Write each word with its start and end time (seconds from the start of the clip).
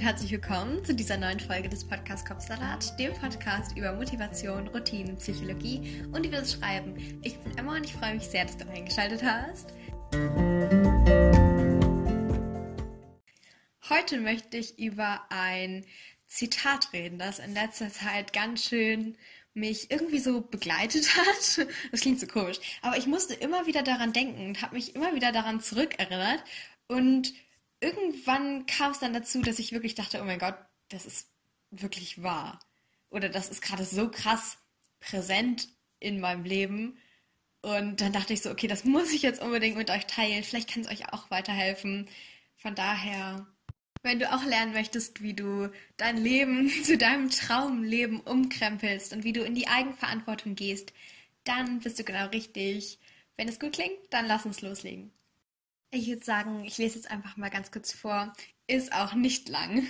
und 0.00 0.06
herzlich 0.06 0.30
willkommen 0.30 0.82
zu 0.82 0.94
dieser 0.94 1.18
neuen 1.18 1.38
Folge 1.38 1.68
des 1.68 1.86
Podcasts 1.86 2.24
Kopfsalat, 2.24 2.98
dem 2.98 3.12
Podcast 3.12 3.76
über 3.76 3.92
Motivation, 3.92 4.66
Routinen, 4.68 5.18
Psychologie 5.18 6.02
und 6.10 6.24
über 6.24 6.38
das 6.38 6.54
Schreiben. 6.54 7.20
Ich 7.22 7.38
bin 7.40 7.58
Emma 7.58 7.76
und 7.76 7.84
ich 7.84 7.92
freue 7.92 8.14
mich 8.14 8.24
sehr, 8.24 8.46
dass 8.46 8.56
du 8.56 8.66
eingeschaltet 8.66 9.22
hast. 9.22 9.74
Heute 13.90 14.20
möchte 14.20 14.56
ich 14.56 14.78
über 14.78 15.20
ein 15.28 15.84
Zitat 16.26 16.94
reden, 16.94 17.18
das 17.18 17.38
in 17.38 17.52
letzter 17.52 17.90
Zeit 17.90 18.32
ganz 18.32 18.64
schön 18.64 19.18
mich 19.52 19.90
irgendwie 19.90 20.20
so 20.20 20.40
begleitet 20.40 21.14
hat. 21.16 21.66
Das 21.90 22.00
klingt 22.00 22.20
so 22.20 22.26
komisch, 22.26 22.58
aber 22.80 22.96
ich 22.96 23.06
musste 23.06 23.34
immer 23.34 23.66
wieder 23.66 23.82
daran 23.82 24.14
denken 24.14 24.46
und 24.46 24.62
habe 24.62 24.76
mich 24.76 24.94
immer 24.96 25.14
wieder 25.14 25.30
daran 25.30 25.60
zurückerinnert 25.60 26.42
und 26.88 27.34
irgendwann 27.80 28.66
kam 28.66 28.92
es 28.92 28.98
dann 28.98 29.12
dazu, 29.12 29.42
dass 29.42 29.58
ich 29.58 29.72
wirklich 29.72 29.94
dachte, 29.94 30.20
oh 30.20 30.24
mein 30.24 30.38
Gott, 30.38 30.56
das 30.88 31.06
ist 31.06 31.30
wirklich 31.70 32.22
wahr. 32.22 32.60
Oder 33.10 33.28
das 33.28 33.48
ist 33.48 33.62
gerade 33.62 33.84
so 33.84 34.10
krass 34.10 34.58
präsent 35.00 35.68
in 35.98 36.20
meinem 36.20 36.44
Leben. 36.44 36.98
Und 37.62 38.00
dann 38.00 38.12
dachte 38.12 38.32
ich 38.32 38.42
so, 38.42 38.50
okay, 38.50 38.68
das 38.68 38.84
muss 38.84 39.12
ich 39.12 39.22
jetzt 39.22 39.42
unbedingt 39.42 39.76
mit 39.76 39.90
euch 39.90 40.06
teilen. 40.06 40.44
Vielleicht 40.44 40.70
kann 40.72 40.82
es 40.82 40.88
euch 40.88 41.12
auch 41.12 41.30
weiterhelfen. 41.30 42.08
Von 42.56 42.74
daher, 42.74 43.46
wenn 44.02 44.18
du 44.18 44.32
auch 44.32 44.44
lernen 44.44 44.72
möchtest, 44.72 45.22
wie 45.22 45.34
du 45.34 45.70
dein 45.96 46.16
Leben 46.16 46.70
zu 46.84 46.96
deinem 46.96 47.30
Traumleben 47.30 48.20
umkrempelst 48.20 49.12
und 49.12 49.24
wie 49.24 49.32
du 49.32 49.42
in 49.42 49.54
die 49.54 49.68
Eigenverantwortung 49.68 50.54
gehst, 50.54 50.92
dann 51.44 51.80
bist 51.80 51.98
du 51.98 52.04
genau 52.04 52.26
richtig. 52.28 52.98
Wenn 53.36 53.48
es 53.48 53.58
gut 53.60 53.72
klingt, 53.72 53.98
dann 54.10 54.26
lass 54.26 54.46
uns 54.46 54.60
loslegen. 54.60 55.12
Ich 55.92 56.06
würde 56.06 56.24
sagen, 56.24 56.64
ich 56.64 56.78
lese 56.78 56.96
jetzt 56.96 57.10
einfach 57.10 57.36
mal 57.36 57.50
ganz 57.50 57.72
kurz 57.72 57.92
vor. 57.92 58.32
Ist 58.68 58.92
auch 58.92 59.14
nicht 59.14 59.48
lang. 59.48 59.86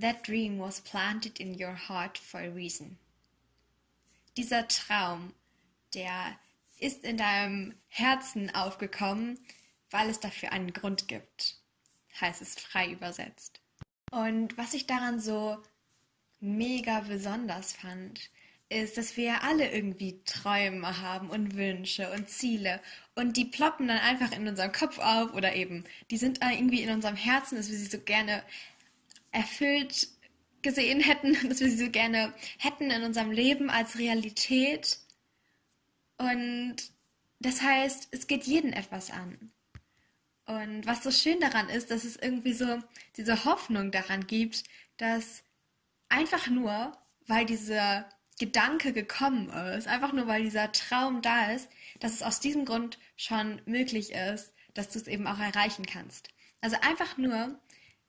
That 0.00 0.26
dream 0.26 0.60
was 0.60 0.80
planted 0.80 1.40
in 1.40 1.60
your 1.60 1.76
heart 1.88 2.16
for 2.16 2.40
a 2.40 2.48
reason. 2.48 2.98
Dieser 4.36 4.68
Traum, 4.68 5.34
der 5.92 6.38
ist 6.78 7.04
in 7.04 7.16
deinem 7.16 7.74
Herzen 7.88 8.54
aufgekommen, 8.54 9.38
weil 9.90 10.08
es 10.08 10.20
dafür 10.20 10.52
einen 10.52 10.72
Grund 10.72 11.08
gibt. 11.08 11.56
Heißt 12.20 12.40
es 12.40 12.54
frei 12.54 12.90
übersetzt. 12.92 13.60
Und 14.10 14.56
was 14.56 14.72
ich 14.72 14.86
daran 14.86 15.20
so 15.20 15.62
mega 16.40 17.00
besonders 17.00 17.72
fand, 17.72 18.30
ist, 18.72 18.96
dass 18.96 19.16
wir 19.16 19.42
alle 19.42 19.70
irgendwie 19.70 20.20
Träume 20.24 21.00
haben 21.00 21.30
und 21.30 21.56
Wünsche 21.56 22.10
und 22.12 22.28
Ziele 22.28 22.80
und 23.14 23.36
die 23.36 23.44
ploppen 23.44 23.88
dann 23.88 23.98
einfach 23.98 24.32
in 24.32 24.48
unserem 24.48 24.72
Kopf 24.72 24.98
auf 24.98 25.34
oder 25.34 25.54
eben, 25.54 25.84
die 26.10 26.16
sind 26.16 26.40
irgendwie 26.42 26.82
in 26.82 26.90
unserem 26.90 27.16
Herzen, 27.16 27.56
dass 27.56 27.70
wir 27.70 27.78
sie 27.78 27.86
so 27.86 27.98
gerne 27.98 28.42
erfüllt 29.30 30.08
gesehen 30.62 31.00
hätten, 31.00 31.36
dass 31.48 31.60
wir 31.60 31.70
sie 31.70 31.84
so 31.84 31.90
gerne 31.90 32.32
hätten 32.58 32.90
in 32.90 33.02
unserem 33.02 33.30
Leben 33.30 33.70
als 33.70 33.98
Realität. 33.98 34.98
Und 36.18 36.76
das 37.40 37.60
heißt, 37.62 38.08
es 38.12 38.26
geht 38.26 38.44
jeden 38.44 38.72
etwas 38.72 39.10
an. 39.10 39.52
Und 40.46 40.86
was 40.86 41.02
so 41.02 41.10
schön 41.10 41.40
daran 41.40 41.68
ist, 41.68 41.90
dass 41.90 42.04
es 42.04 42.16
irgendwie 42.16 42.52
so 42.52 42.78
diese 43.16 43.44
Hoffnung 43.44 43.90
daran 43.90 44.26
gibt, 44.26 44.64
dass 44.96 45.42
einfach 46.08 46.48
nur, 46.48 46.96
weil 47.26 47.46
diese 47.46 48.04
Gedanke 48.38 48.92
gekommen 48.92 49.48
ist, 49.50 49.86
einfach 49.86 50.12
nur 50.12 50.26
weil 50.26 50.42
dieser 50.42 50.72
Traum 50.72 51.22
da 51.22 51.52
ist, 51.52 51.68
dass 52.00 52.12
es 52.12 52.22
aus 52.22 52.40
diesem 52.40 52.64
Grund 52.64 52.98
schon 53.16 53.60
möglich 53.66 54.12
ist, 54.12 54.52
dass 54.74 54.88
du 54.88 54.98
es 54.98 55.06
eben 55.06 55.26
auch 55.26 55.38
erreichen 55.38 55.86
kannst. 55.86 56.28
Also 56.60 56.76
einfach 56.80 57.18
nur, 57.18 57.58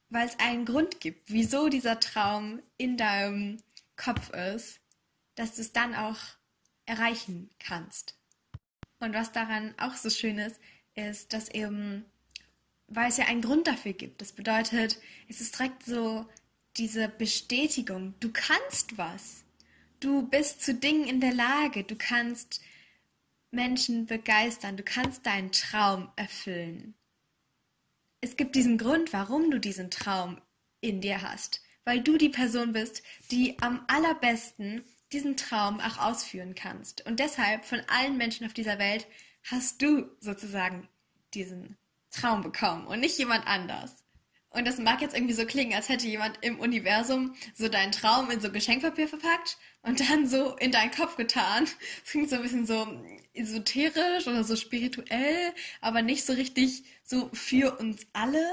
weil 0.09 0.27
es 0.27 0.39
einen 0.39 0.65
Grund 0.65 0.99
gibt, 0.99 1.31
wieso 1.31 1.69
dieser 1.69 1.99
Traum 1.99 2.61
in 2.77 2.97
deinem 2.97 3.57
Kopf 3.95 4.29
ist, 4.31 4.79
dass 5.35 5.55
du 5.55 5.61
es 5.61 5.73
dann 5.73 5.95
auch 5.95 6.19
erreichen 6.85 7.49
kannst. 7.59 8.15
Und 8.99 9.13
was 9.13 9.31
daran 9.31 9.73
auch 9.77 9.95
so 9.95 10.09
schön 10.09 10.37
ist, 10.37 10.59
ist, 10.95 11.33
dass 11.33 11.49
eben, 11.49 12.05
weil 12.87 13.09
es 13.09 13.17
ja 13.17 13.25
einen 13.25 13.41
Grund 13.41 13.67
dafür 13.67 13.93
gibt. 13.93 14.21
Das 14.21 14.31
bedeutet, 14.31 14.99
es 15.27 15.41
ist 15.41 15.57
direkt 15.57 15.83
so 15.83 16.27
diese 16.77 17.09
Bestätigung, 17.09 18.13
du 18.19 18.31
kannst 18.31 18.97
was. 18.97 19.43
Du 20.03 20.27
bist 20.27 20.61
zu 20.61 20.73
Dingen 20.73 21.07
in 21.07 21.21
der 21.21 21.33
Lage. 21.33 21.85
Du 21.85 21.95
kannst 21.95 22.59
Menschen 23.51 24.05
begeistern. 24.05 24.75
Du 24.75 24.83
kannst 24.83 25.25
deinen 25.25 25.53
Traum 25.53 26.11
erfüllen. 26.17 26.93
Es 28.19 28.35
gibt 28.35 28.55
diesen 28.55 28.77
Grund, 28.77 29.13
warum 29.13 29.49
du 29.49 29.61
diesen 29.61 29.89
Traum 29.89 30.41
in 30.81 30.99
dir 30.99 31.21
hast. 31.21 31.61
Weil 31.85 32.01
du 32.01 32.17
die 32.17 32.27
Person 32.27 32.73
bist, 32.73 33.01
die 33.31 33.57
am 33.61 33.85
allerbesten 33.87 34.83
diesen 35.13 35.37
Traum 35.37 35.79
auch 35.79 35.97
ausführen 35.97 36.53
kannst. 36.53 37.05
Und 37.05 37.21
deshalb 37.21 37.63
von 37.63 37.79
allen 37.87 38.17
Menschen 38.17 38.45
auf 38.45 38.53
dieser 38.53 38.79
Welt 38.79 39.07
hast 39.49 39.81
du 39.81 40.11
sozusagen 40.19 40.89
diesen 41.33 41.77
Traum 42.11 42.43
bekommen 42.43 42.87
und 42.87 42.99
nicht 42.99 43.17
jemand 43.17 43.47
anders. 43.47 44.02
Und 44.53 44.65
das 44.65 44.77
mag 44.77 45.01
jetzt 45.01 45.15
irgendwie 45.15 45.33
so 45.33 45.45
klingen, 45.45 45.73
als 45.73 45.89
hätte 45.89 46.07
jemand 46.07 46.37
im 46.41 46.59
Universum 46.59 47.35
so 47.55 47.69
deinen 47.69 47.91
Traum 47.91 48.29
in 48.29 48.39
so 48.39 48.51
Geschenkpapier 48.51 49.07
verpackt 49.07 49.57
und 49.81 49.99
dann 49.99 50.27
so 50.27 50.55
in 50.57 50.71
deinen 50.71 50.91
Kopf 50.91 51.17
getan. 51.17 51.65
Das 51.65 52.11
klingt 52.11 52.29
so 52.29 52.35
ein 52.35 52.43
bisschen 52.43 52.67
so 52.67 52.87
esoterisch 53.33 54.27
oder 54.27 54.43
so 54.43 54.55
spirituell, 54.55 55.53
aber 55.81 56.03
nicht 56.03 56.23
so 56.23 56.33
richtig 56.33 56.83
so 57.03 57.31
für 57.33 57.79
uns 57.79 58.05
alle. 58.13 58.45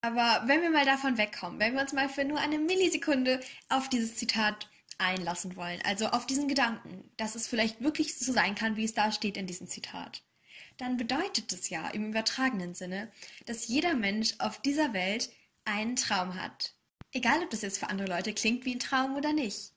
Aber 0.00 0.44
wenn 0.46 0.62
wir 0.62 0.70
mal 0.70 0.86
davon 0.86 1.18
wegkommen, 1.18 1.60
wenn 1.60 1.74
wir 1.74 1.82
uns 1.82 1.92
mal 1.92 2.08
für 2.08 2.24
nur 2.24 2.40
eine 2.40 2.58
Millisekunde 2.58 3.40
auf 3.68 3.90
dieses 3.90 4.16
Zitat 4.16 4.70
einlassen 4.96 5.54
wollen, 5.54 5.80
also 5.84 6.06
auf 6.06 6.26
diesen 6.26 6.48
Gedanken, 6.48 7.10
dass 7.18 7.34
es 7.34 7.46
vielleicht 7.46 7.82
wirklich 7.82 8.18
so 8.18 8.32
sein 8.32 8.54
kann, 8.54 8.76
wie 8.76 8.84
es 8.84 8.94
da 8.94 9.12
steht 9.12 9.36
in 9.36 9.46
diesem 9.46 9.66
Zitat 9.66 10.22
dann 10.80 10.96
bedeutet 10.96 11.52
es 11.52 11.68
ja 11.68 11.88
im 11.88 12.08
übertragenen 12.08 12.74
Sinne, 12.74 13.12
dass 13.44 13.68
jeder 13.68 13.94
Mensch 13.94 14.34
auf 14.38 14.62
dieser 14.62 14.94
Welt 14.94 15.30
einen 15.64 15.94
Traum 15.94 16.34
hat. 16.40 16.74
Egal, 17.12 17.42
ob 17.42 17.50
das 17.50 17.62
jetzt 17.62 17.78
für 17.78 17.90
andere 17.90 18.08
Leute 18.08 18.32
klingt 18.32 18.64
wie 18.64 18.74
ein 18.74 18.80
Traum 18.80 19.14
oder 19.16 19.32
nicht. 19.32 19.72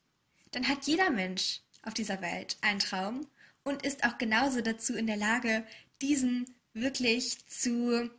Dann 0.51 0.67
hat 0.67 0.85
jeder 0.85 1.09
Mensch 1.09 1.61
auf 1.81 1.93
dieser 1.93 2.21
Welt 2.21 2.57
einen 2.61 2.79
Traum 2.79 3.27
und 3.63 3.83
ist 3.83 4.05
auch 4.05 4.17
genauso 4.17 4.61
dazu 4.61 4.93
in 4.93 5.07
der 5.07 5.17
Lage, 5.17 5.65
diesen 6.01 6.45
wirklich 6.73 7.45
zu 7.47 8.09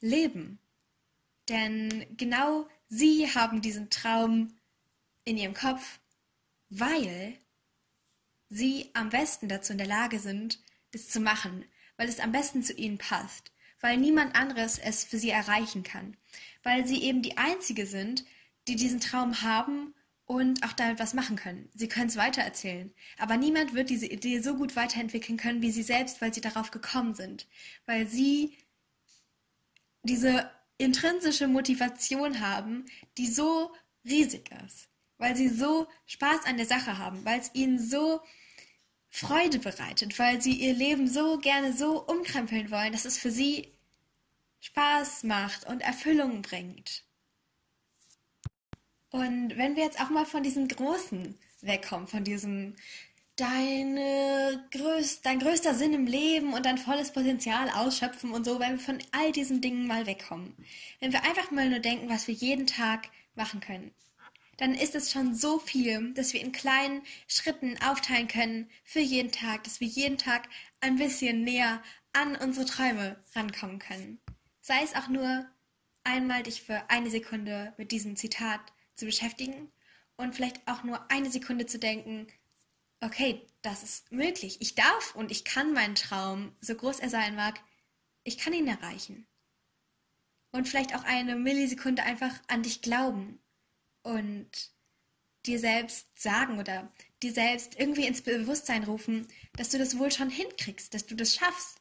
leben. 0.00 0.58
Denn 1.48 2.06
genau 2.16 2.68
sie 2.88 3.34
haben 3.34 3.60
diesen 3.60 3.90
Traum 3.90 4.56
in 5.24 5.36
ihrem 5.36 5.54
Kopf, 5.54 6.00
weil 6.70 7.36
sie 8.48 8.90
am 8.94 9.10
besten 9.10 9.48
dazu 9.48 9.72
in 9.72 9.78
der 9.78 9.86
Lage 9.86 10.20
sind, 10.20 10.58
es 10.92 11.08
zu 11.08 11.20
machen, 11.20 11.64
weil 12.00 12.08
es 12.08 12.18
am 12.18 12.32
besten 12.32 12.62
zu 12.62 12.72
ihnen 12.72 12.96
passt, 12.96 13.52
weil 13.82 13.98
niemand 13.98 14.34
anderes 14.34 14.78
es 14.78 15.04
für 15.04 15.18
sie 15.18 15.28
erreichen 15.28 15.82
kann, 15.82 16.16
weil 16.62 16.86
sie 16.86 17.02
eben 17.02 17.20
die 17.20 17.36
Einzige 17.36 17.84
sind, 17.84 18.24
die 18.68 18.74
diesen 18.74 19.00
Traum 19.00 19.42
haben 19.42 19.94
und 20.24 20.64
auch 20.64 20.72
damit 20.72 20.98
was 20.98 21.12
machen 21.12 21.36
können. 21.36 21.68
Sie 21.74 21.88
können 21.88 22.06
es 22.06 22.16
weitererzählen, 22.16 22.90
aber 23.18 23.36
niemand 23.36 23.74
wird 23.74 23.90
diese 23.90 24.06
Idee 24.06 24.40
so 24.40 24.56
gut 24.56 24.76
weiterentwickeln 24.76 25.36
können 25.36 25.60
wie 25.60 25.70
sie 25.70 25.82
selbst, 25.82 26.22
weil 26.22 26.32
sie 26.32 26.40
darauf 26.40 26.70
gekommen 26.70 27.14
sind, 27.14 27.46
weil 27.84 28.06
sie 28.06 28.56
diese 30.02 30.50
intrinsische 30.78 31.48
Motivation 31.48 32.40
haben, 32.40 32.86
die 33.18 33.26
so 33.26 33.74
riesig 34.06 34.50
ist, 34.64 34.88
weil 35.18 35.36
sie 35.36 35.50
so 35.50 35.86
Spaß 36.06 36.46
an 36.46 36.56
der 36.56 36.64
Sache 36.64 36.96
haben, 36.96 37.22
weil 37.26 37.40
es 37.40 37.50
ihnen 37.52 37.78
so 37.78 38.22
Freude 39.10 39.58
bereitet, 39.58 40.18
weil 40.18 40.40
sie 40.40 40.52
ihr 40.52 40.72
Leben 40.72 41.08
so 41.08 41.38
gerne 41.38 41.72
so 41.72 42.00
umkrempeln 42.06 42.70
wollen, 42.70 42.92
dass 42.92 43.04
es 43.04 43.18
für 43.18 43.30
sie 43.30 43.68
Spaß 44.60 45.24
macht 45.24 45.66
und 45.66 45.80
Erfüllung 45.80 46.42
bringt. 46.42 47.02
Und 49.10 49.56
wenn 49.56 49.74
wir 49.74 49.82
jetzt 49.82 50.00
auch 50.00 50.10
mal 50.10 50.24
von 50.24 50.44
diesem 50.44 50.68
Großen 50.68 51.36
wegkommen, 51.62 52.06
von 52.06 52.22
diesem 52.22 52.76
deine 53.34 54.64
größ 54.70 55.22
dein 55.22 55.40
größter 55.40 55.74
Sinn 55.74 55.94
im 55.94 56.06
Leben 56.06 56.52
und 56.52 56.66
dein 56.66 56.78
volles 56.78 57.10
Potenzial 57.10 57.70
ausschöpfen 57.70 58.32
und 58.32 58.44
so, 58.44 58.60
wenn 58.60 58.72
wir 58.72 58.78
von 58.78 58.98
all 59.12 59.32
diesen 59.32 59.60
Dingen 59.60 59.86
mal 59.86 60.06
wegkommen. 60.06 60.54
Wenn 61.00 61.12
wir 61.12 61.24
einfach 61.24 61.50
mal 61.50 61.68
nur 61.68 61.80
denken, 61.80 62.08
was 62.08 62.28
wir 62.28 62.34
jeden 62.34 62.66
Tag 62.66 63.08
machen 63.34 63.60
können 63.60 63.92
dann 64.60 64.74
ist 64.74 64.94
es 64.94 65.10
schon 65.10 65.34
so 65.34 65.58
viel, 65.58 66.12
dass 66.12 66.34
wir 66.34 66.42
in 66.42 66.52
kleinen 66.52 67.00
Schritten 67.26 67.78
aufteilen 67.82 68.28
können 68.28 68.70
für 68.84 69.00
jeden 69.00 69.32
Tag, 69.32 69.64
dass 69.64 69.80
wir 69.80 69.86
jeden 69.86 70.18
Tag 70.18 70.50
ein 70.80 70.96
bisschen 70.96 71.44
näher 71.44 71.82
an 72.12 72.36
unsere 72.36 72.66
Träume 72.66 73.24
rankommen 73.34 73.78
können. 73.78 74.20
Sei 74.60 74.82
es 74.82 74.94
auch 74.94 75.08
nur 75.08 75.46
einmal 76.04 76.42
dich 76.42 76.60
für 76.60 76.90
eine 76.90 77.08
Sekunde 77.08 77.72
mit 77.78 77.90
diesem 77.90 78.16
Zitat 78.16 78.60
zu 78.96 79.06
beschäftigen 79.06 79.72
und 80.18 80.34
vielleicht 80.34 80.60
auch 80.68 80.84
nur 80.84 81.10
eine 81.10 81.30
Sekunde 81.30 81.64
zu 81.64 81.78
denken, 81.78 82.26
okay, 83.00 83.46
das 83.62 83.82
ist 83.82 84.12
möglich. 84.12 84.58
Ich 84.60 84.74
darf 84.74 85.14
und 85.14 85.30
ich 85.30 85.44
kann 85.44 85.72
meinen 85.72 85.94
Traum, 85.94 86.54
so 86.60 86.74
groß 86.74 87.00
er 87.00 87.08
sein 87.08 87.34
mag, 87.34 87.58
ich 88.24 88.36
kann 88.36 88.52
ihn 88.52 88.68
erreichen. 88.68 89.26
und 90.52 90.68
vielleicht 90.68 90.94
auch 90.94 91.04
eine 91.04 91.36
Millisekunde 91.36 92.02
einfach 92.02 92.34
an 92.48 92.62
dich 92.62 92.82
glauben 92.82 93.40
und 94.02 94.50
dir 95.46 95.58
selbst 95.58 96.06
sagen 96.20 96.58
oder 96.58 96.92
dir 97.22 97.32
selbst 97.32 97.78
irgendwie 97.78 98.06
ins 98.06 98.22
Bewusstsein 98.22 98.84
rufen, 98.84 99.26
dass 99.56 99.70
du 99.70 99.78
das 99.78 99.98
wohl 99.98 100.12
schon 100.12 100.30
hinkriegst, 100.30 100.92
dass 100.92 101.06
du 101.06 101.14
das 101.14 101.34
schaffst, 101.34 101.78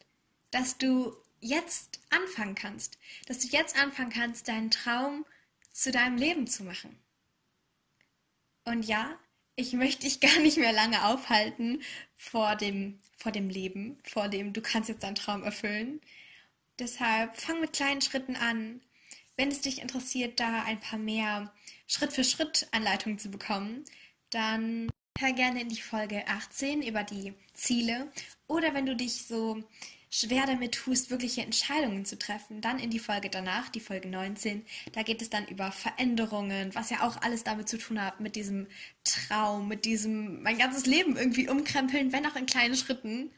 dass 0.51 0.77
du 0.77 1.15
jetzt 1.41 1.99
anfangen 2.09 2.55
kannst, 2.55 2.97
dass 3.27 3.39
du 3.39 3.47
jetzt 3.47 3.77
anfangen 3.77 4.11
kannst, 4.11 4.47
deinen 4.47 4.71
Traum 4.71 5.25
zu 5.71 5.91
deinem 5.91 6.17
Leben 6.17 6.47
zu 6.47 6.63
machen. 6.63 6.97
Und 8.65 8.83
ja, 8.83 9.17
ich 9.55 9.73
möchte 9.73 10.03
dich 10.03 10.19
gar 10.21 10.39
nicht 10.39 10.57
mehr 10.57 10.73
lange 10.73 11.05
aufhalten 11.05 11.81
vor 12.17 12.55
dem, 12.55 12.99
vor 13.17 13.31
dem 13.31 13.49
Leben, 13.49 13.99
vor 14.03 14.27
dem 14.27 14.53
du 14.53 14.61
kannst 14.61 14.89
jetzt 14.89 15.03
deinen 15.03 15.15
Traum 15.15 15.43
erfüllen. 15.43 16.01
Deshalb 16.79 17.35
fang 17.37 17.59
mit 17.59 17.73
kleinen 17.73 18.01
Schritten 18.01 18.35
an. 18.35 18.81
Wenn 19.39 19.51
es 19.51 19.61
dich 19.61 19.81
interessiert, 19.81 20.41
da 20.41 20.63
ein 20.63 20.81
paar 20.81 20.99
mehr 20.99 21.53
Schritt 21.87 22.11
für 22.11 22.25
Schritt 22.25 22.67
Anleitungen 22.73 23.19
zu 23.19 23.31
bekommen, 23.31 23.85
dann 24.31 24.89
hör 25.17 25.31
gerne 25.31 25.61
in 25.61 25.69
die 25.69 25.79
Folge 25.79 26.27
18 26.27 26.81
über 26.81 27.03
die 27.03 27.33
Ziele. 27.53 28.11
Oder 28.47 28.73
wenn 28.73 28.85
du 28.85 28.97
dich 28.97 29.27
so 29.27 29.63
schwer 30.11 30.45
damit 30.45 30.73
tust, 30.73 31.09
wirkliche 31.09 31.41
Entscheidungen 31.41 32.03
zu 32.03 32.19
treffen, 32.19 32.59
dann 32.59 32.79
in 32.79 32.89
die 32.89 32.99
Folge 32.99 33.29
danach, 33.29 33.69
die 33.69 33.79
Folge 33.79 34.09
19. 34.09 34.65
Da 34.91 35.03
geht 35.03 35.21
es 35.21 35.29
dann 35.29 35.47
über 35.47 35.71
Veränderungen, 35.71 36.75
was 36.75 36.89
ja 36.89 37.07
auch 37.07 37.21
alles 37.21 37.45
damit 37.45 37.69
zu 37.69 37.77
tun 37.77 38.03
hat, 38.03 38.19
mit 38.19 38.35
diesem 38.35 38.67
Traum, 39.05 39.69
mit 39.69 39.85
diesem 39.85 40.43
mein 40.43 40.57
ganzes 40.57 40.85
Leben 40.85 41.15
irgendwie 41.15 41.47
umkrempeln, 41.47 42.11
wenn 42.11 42.25
auch 42.25 42.35
in 42.35 42.45
kleinen 42.45 42.75
Schritten. 42.75 43.31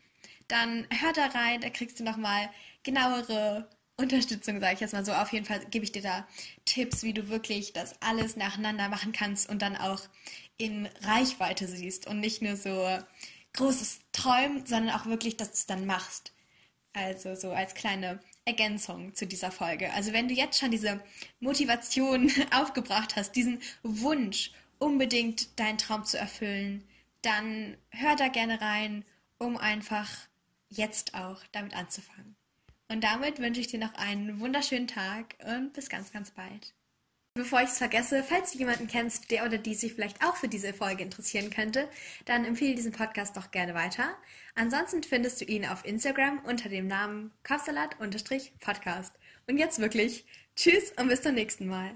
Dann 0.47 0.87
hör 0.89 1.13
da 1.13 1.27
rein, 1.27 1.61
da 1.61 1.69
kriegst 1.69 1.99
du 1.99 2.03
nochmal 2.03 2.49
genauere 2.81 3.69
Unterstützung, 4.01 4.59
sage 4.59 4.75
ich 4.75 4.79
jetzt 4.79 4.93
mal 4.93 5.05
so. 5.05 5.13
Auf 5.13 5.31
jeden 5.31 5.45
Fall 5.45 5.65
gebe 5.69 5.85
ich 5.85 5.91
dir 5.91 6.01
da 6.01 6.27
Tipps, 6.65 7.03
wie 7.03 7.13
du 7.13 7.29
wirklich 7.29 7.73
das 7.73 7.95
alles 8.01 8.35
nacheinander 8.35 8.89
machen 8.89 9.11
kannst 9.11 9.49
und 9.49 9.61
dann 9.61 9.75
auch 9.75 10.01
in 10.57 10.87
Reichweite 11.01 11.67
siehst 11.67 12.07
und 12.07 12.19
nicht 12.19 12.41
nur 12.41 12.55
so 12.55 12.99
großes 13.53 14.01
Träumen, 14.11 14.65
sondern 14.65 14.95
auch 14.95 15.05
wirklich, 15.05 15.37
dass 15.37 15.49
du 15.49 15.53
es 15.55 15.65
dann 15.65 15.85
machst. 15.85 16.33
Also 16.93 17.35
so 17.35 17.51
als 17.51 17.73
kleine 17.73 18.19
Ergänzung 18.45 19.15
zu 19.15 19.25
dieser 19.25 19.51
Folge. 19.51 19.93
Also 19.93 20.13
wenn 20.13 20.27
du 20.27 20.33
jetzt 20.33 20.59
schon 20.59 20.71
diese 20.71 21.01
Motivation 21.39 22.31
aufgebracht 22.51 23.15
hast, 23.15 23.35
diesen 23.35 23.61
Wunsch, 23.83 24.51
unbedingt 24.79 25.59
deinen 25.59 25.77
Traum 25.77 26.03
zu 26.03 26.17
erfüllen, 26.17 26.83
dann 27.21 27.77
hör 27.91 28.15
da 28.15 28.27
gerne 28.29 28.59
rein, 28.61 29.05
um 29.37 29.57
einfach 29.57 30.09
jetzt 30.69 31.13
auch 31.13 31.39
damit 31.51 31.75
anzufangen. 31.75 32.35
Und 32.91 33.05
damit 33.05 33.39
wünsche 33.39 33.61
ich 33.61 33.67
dir 33.67 33.79
noch 33.79 33.93
einen 33.93 34.41
wunderschönen 34.41 34.87
Tag 34.87 35.35
und 35.45 35.71
bis 35.71 35.87
ganz, 35.87 36.11
ganz 36.11 36.31
bald. 36.31 36.73
Bevor 37.35 37.61
ich 37.61 37.69
es 37.69 37.77
vergesse, 37.77 38.21
falls 38.21 38.51
du 38.51 38.57
jemanden 38.57 38.87
kennst, 38.87 39.31
der 39.31 39.45
oder 39.45 39.57
die 39.57 39.75
sich 39.75 39.93
vielleicht 39.93 40.21
auch 40.21 40.35
für 40.35 40.49
diese 40.49 40.73
Folge 40.73 41.01
interessieren 41.01 41.49
könnte, 41.49 41.87
dann 42.25 42.43
empfehle 42.43 42.75
diesen 42.75 42.91
Podcast 42.91 43.37
doch 43.37 43.51
gerne 43.51 43.73
weiter. 43.73 44.09
Ansonsten 44.55 45.03
findest 45.03 45.39
du 45.39 45.45
ihn 45.45 45.65
auf 45.65 45.85
Instagram 45.85 46.39
unter 46.43 46.67
dem 46.67 46.87
Namen 46.87 47.31
Kopfsalat-Podcast. 47.47 49.13
Und 49.47 49.57
jetzt 49.57 49.79
wirklich, 49.79 50.25
tschüss 50.57 50.91
und 50.97 51.07
bis 51.07 51.21
zum 51.21 51.35
nächsten 51.35 51.67
Mal. 51.67 51.95